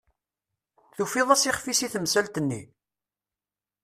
Tufiḍ-as 0.95 1.43
ixf-is 1.49 1.79
i 1.85 1.87
temsalt-nni? 1.93 2.61